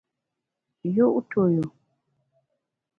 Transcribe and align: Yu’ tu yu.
Yu’ 0.95 1.07
tu 1.29 1.41
yu. 1.53 1.63